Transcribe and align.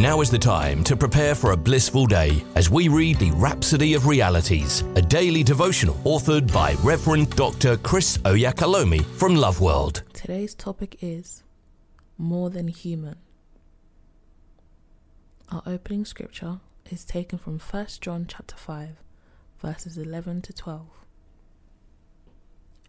Now 0.00 0.22
is 0.22 0.30
the 0.30 0.38
time 0.38 0.82
to 0.84 0.96
prepare 0.96 1.34
for 1.34 1.52
a 1.52 1.56
blissful 1.58 2.06
day 2.06 2.42
as 2.54 2.70
we 2.70 2.88
read 2.88 3.18
the 3.18 3.32
Rhapsody 3.32 3.92
of 3.92 4.06
Realities, 4.06 4.80
a 4.96 5.02
daily 5.02 5.42
devotional 5.42 5.96
authored 6.04 6.50
by 6.50 6.72
Reverend 6.82 7.36
Dr. 7.36 7.76
Chris 7.76 8.16
Oyakhilome 8.24 9.04
from 9.04 9.36
Love 9.36 9.60
World. 9.60 10.02
Today's 10.14 10.54
topic 10.54 10.96
is 11.02 11.42
more 12.16 12.48
than 12.48 12.68
human. 12.68 13.16
Our 15.52 15.62
opening 15.66 16.06
scripture 16.06 16.60
is 16.90 17.04
taken 17.04 17.38
from 17.38 17.58
1 17.58 17.86
John 18.00 18.24
chapter 18.26 18.56
5, 18.56 18.96
verses 19.58 19.98
11 19.98 20.40
to 20.40 20.54
12. 20.54 20.86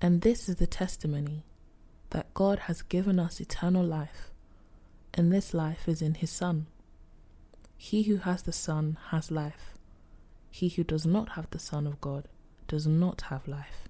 And 0.00 0.20
this 0.20 0.48
is 0.48 0.56
the 0.56 0.68
testimony 0.68 1.42
that 2.10 2.32
God 2.34 2.60
has 2.60 2.82
given 2.82 3.18
us 3.18 3.40
eternal 3.40 3.84
life, 3.84 4.30
and 5.12 5.32
this 5.32 5.52
life 5.52 5.88
is 5.88 6.00
in 6.00 6.14
his 6.14 6.30
Son. 6.30 6.68
He 7.82 8.02
who 8.02 8.18
has 8.18 8.42
the 8.42 8.52
Son 8.52 8.98
has 9.08 9.30
life. 9.30 9.72
He 10.50 10.68
who 10.68 10.84
does 10.84 11.06
not 11.06 11.30
have 11.30 11.48
the 11.48 11.58
Son 11.58 11.86
of 11.86 11.98
God 11.98 12.28
does 12.68 12.86
not 12.86 13.22
have 13.22 13.48
life. 13.48 13.88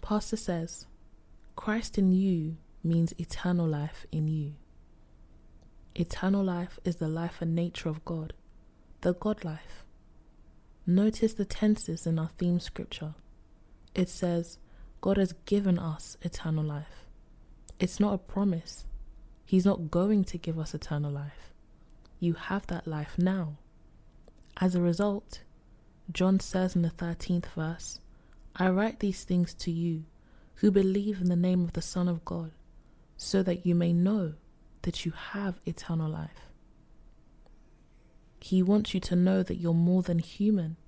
Pastor 0.00 0.38
says, 0.38 0.86
Christ 1.56 1.98
in 1.98 2.12
you 2.12 2.56
means 2.82 3.12
eternal 3.18 3.66
life 3.66 4.06
in 4.10 4.28
you. 4.28 4.54
Eternal 5.94 6.42
life 6.42 6.78
is 6.86 6.96
the 6.96 7.08
life 7.08 7.42
and 7.42 7.54
nature 7.54 7.90
of 7.90 8.02
God, 8.06 8.32
the 9.02 9.12
God 9.12 9.44
life. 9.44 9.84
Notice 10.86 11.34
the 11.34 11.44
tenses 11.44 12.06
in 12.06 12.18
our 12.18 12.30
theme 12.38 12.60
scripture. 12.60 13.14
It 13.94 14.08
says, 14.08 14.56
God 15.02 15.18
has 15.18 15.34
given 15.44 15.78
us 15.78 16.16
eternal 16.22 16.64
life. 16.64 17.04
It's 17.78 18.00
not 18.00 18.14
a 18.14 18.18
promise, 18.18 18.86
He's 19.54 19.64
not 19.64 19.88
going 19.88 20.24
to 20.24 20.36
give 20.36 20.58
us 20.58 20.74
eternal 20.74 21.12
life. 21.12 21.52
You 22.18 22.32
have 22.32 22.66
that 22.66 22.88
life 22.88 23.14
now. 23.16 23.58
As 24.60 24.74
a 24.74 24.80
result, 24.80 25.42
John 26.10 26.40
says 26.40 26.74
in 26.74 26.82
the 26.82 26.90
13th 26.90 27.46
verse, 27.54 28.00
I 28.56 28.68
write 28.70 28.98
these 28.98 29.22
things 29.22 29.54
to 29.54 29.70
you 29.70 30.06
who 30.56 30.72
believe 30.72 31.20
in 31.20 31.28
the 31.28 31.36
name 31.36 31.62
of 31.62 31.74
the 31.74 31.82
Son 31.82 32.08
of 32.08 32.24
God, 32.24 32.50
so 33.16 33.44
that 33.44 33.64
you 33.64 33.76
may 33.76 33.92
know 33.92 34.32
that 34.82 35.06
you 35.06 35.12
have 35.12 35.60
eternal 35.64 36.10
life. 36.10 36.50
He 38.40 38.60
wants 38.60 38.92
you 38.92 38.98
to 38.98 39.14
know 39.14 39.44
that 39.44 39.58
you're 39.58 39.72
more 39.72 40.02
than 40.02 40.18
human. 40.18 40.78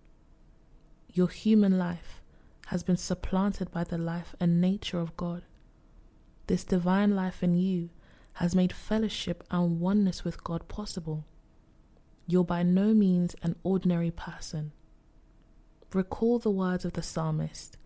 Your 1.12 1.28
human 1.28 1.78
life 1.78 2.20
has 2.66 2.82
been 2.82 2.96
supplanted 2.96 3.70
by 3.70 3.84
the 3.84 3.96
life 3.96 4.34
and 4.40 4.60
nature 4.60 4.98
of 4.98 5.16
God. 5.16 5.42
This 6.48 6.64
divine 6.64 7.14
life 7.14 7.44
in 7.44 7.54
you 7.56 7.90
has 8.36 8.54
made 8.54 8.70
fellowship 8.72 9.42
and 9.50 9.80
oneness 9.80 10.22
with 10.22 10.44
God 10.44 10.68
possible. 10.68 11.24
You're 12.26 12.44
by 12.44 12.62
no 12.62 12.92
means 12.92 13.34
an 13.42 13.56
ordinary 13.62 14.10
person. 14.10 14.72
Recall 15.94 16.38
the 16.38 16.50
words 16.50 16.84
of 16.84 16.92
the 16.92 17.02
psalmist 17.02 17.78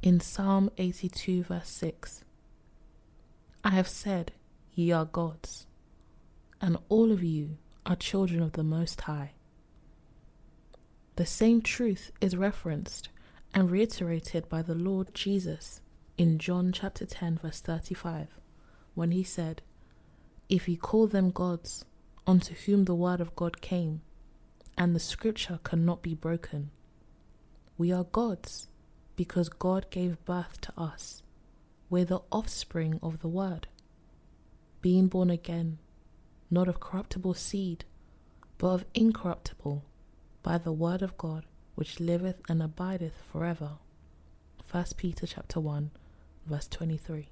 in 0.00 0.20
Psalm 0.20 0.70
82, 0.78 1.42
verse 1.42 1.68
6 1.70 2.22
I 3.64 3.70
have 3.70 3.88
said, 3.88 4.30
Ye 4.72 4.92
are 4.92 5.04
gods, 5.04 5.66
and 6.60 6.78
all 6.88 7.10
of 7.10 7.24
you 7.24 7.58
are 7.84 7.96
children 7.96 8.40
of 8.40 8.52
the 8.52 8.62
Most 8.62 9.00
High. 9.02 9.32
The 11.16 11.26
same 11.26 11.60
truth 11.60 12.12
is 12.20 12.36
referenced 12.36 13.08
and 13.52 13.68
reiterated 13.68 14.48
by 14.48 14.62
the 14.62 14.76
Lord 14.76 15.12
Jesus 15.12 15.80
in 16.16 16.38
John 16.38 16.70
chapter 16.70 17.04
10, 17.04 17.40
verse 17.42 17.60
35, 17.60 18.28
when 18.94 19.10
he 19.10 19.24
said, 19.24 19.62
if 20.48 20.66
you 20.66 20.78
call 20.78 21.06
them 21.06 21.30
gods, 21.30 21.84
unto 22.26 22.54
whom 22.54 22.84
the 22.84 22.94
word 22.94 23.20
of 23.20 23.36
God 23.36 23.60
came, 23.60 24.00
and 24.76 24.94
the 24.94 25.00
scripture 25.00 25.58
cannot 25.62 26.02
be 26.02 26.14
broken. 26.14 26.70
We 27.76 27.92
are 27.92 28.04
gods 28.04 28.68
because 29.16 29.48
God 29.48 29.90
gave 29.90 30.24
birth 30.24 30.60
to 30.62 30.72
us. 30.78 31.22
We're 31.90 32.04
the 32.04 32.22
offspring 32.32 32.98
of 33.02 33.20
the 33.20 33.28
word, 33.28 33.68
being 34.80 35.08
born 35.08 35.30
again, 35.30 35.78
not 36.50 36.68
of 36.68 36.80
corruptible 36.80 37.34
seed, 37.34 37.84
but 38.56 38.68
of 38.68 38.84
incorruptible, 38.94 39.84
by 40.42 40.58
the 40.58 40.72
word 40.72 41.02
of 41.02 41.18
God 41.18 41.44
which 41.74 42.00
liveth 42.00 42.40
and 42.48 42.62
abideth 42.62 43.14
forever. 43.30 43.78
1 44.70 44.84
Peter 44.96 45.26
chapter 45.26 45.60
1 45.60 45.90
verse 46.46 46.68
23. 46.68 47.28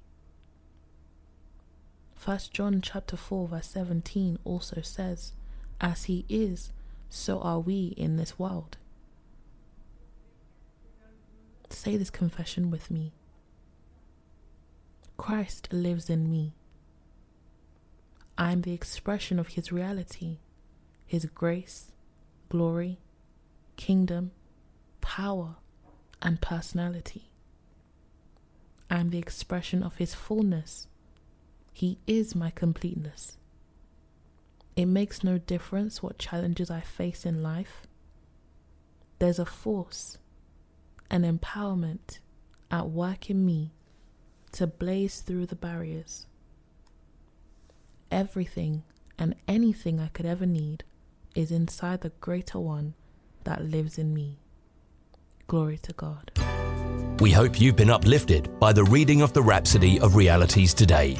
1 2.27 2.39
John 2.51 2.81
chapter 2.81 3.15
4 3.15 3.47
verse 3.47 3.67
17 3.67 4.37
also 4.43 4.81
says, 4.81 5.31
As 5.79 6.03
he 6.03 6.25
is, 6.27 6.73
so 7.07 7.39
are 7.39 7.61
we 7.61 7.93
in 7.95 8.17
this 8.17 8.37
world. 8.37 8.75
Say 11.69 11.95
this 11.95 12.09
confession 12.09 12.69
with 12.69 12.91
me. 12.91 13.13
Christ 15.15 15.69
lives 15.71 16.09
in 16.09 16.29
me. 16.29 16.51
I 18.37 18.51
am 18.51 18.63
the 18.63 18.73
expression 18.73 19.39
of 19.39 19.47
his 19.47 19.71
reality, 19.71 20.39
his 21.05 21.27
grace, 21.27 21.93
glory, 22.49 22.99
kingdom, 23.77 24.31
power, 24.99 25.55
and 26.21 26.41
personality. 26.41 27.29
I 28.89 28.97
am 28.97 29.11
the 29.11 29.17
expression 29.17 29.81
of 29.81 29.95
his 29.95 30.13
fullness 30.13 30.89
he 31.77 31.99
is 32.07 32.33
my 32.33 32.49
completeness. 32.49 33.37
It 34.75 34.87
makes 34.87 35.23
no 35.23 35.37
difference 35.37 36.01
what 36.01 36.17
challenges 36.17 36.71
I 36.71 36.81
face 36.81 37.23
in 37.23 37.43
life. 37.43 37.85
There's 39.19 39.37
a 39.37 39.45
force, 39.45 40.17
an 41.11 41.21
empowerment 41.21 42.17
at 42.71 42.89
work 42.89 43.29
in 43.29 43.45
me 43.45 43.75
to 44.53 44.65
blaze 44.65 45.19
through 45.19 45.45
the 45.45 45.55
barriers. 45.55 46.25
Everything 48.09 48.81
and 49.19 49.35
anything 49.47 49.99
I 49.99 50.07
could 50.07 50.25
ever 50.25 50.47
need 50.47 50.83
is 51.35 51.51
inside 51.51 52.01
the 52.01 52.09
greater 52.19 52.59
one 52.59 52.95
that 53.43 53.65
lives 53.65 53.99
in 53.99 54.15
me. 54.15 54.39
Glory 55.45 55.77
to 55.77 55.93
God. 55.93 56.31
We 57.19 57.29
hope 57.29 57.61
you've 57.61 57.75
been 57.75 57.91
uplifted 57.91 58.59
by 58.59 58.73
the 58.73 58.83
reading 58.83 59.21
of 59.21 59.33
the 59.33 59.43
Rhapsody 59.43 59.99
of 59.99 60.15
Realities 60.15 60.73
today. 60.73 61.19